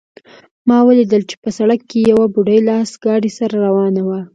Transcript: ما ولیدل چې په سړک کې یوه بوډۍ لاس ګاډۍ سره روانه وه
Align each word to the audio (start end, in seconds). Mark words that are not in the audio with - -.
ما 0.67 0.77
ولیدل 0.87 1.21
چې 1.29 1.35
په 1.43 1.49
سړک 1.57 1.81
کې 1.89 1.99
یوه 2.11 2.25
بوډۍ 2.33 2.59
لاس 2.67 2.89
ګاډۍ 3.03 3.31
سره 3.39 3.55
روانه 3.65 4.01
وه 4.07 4.19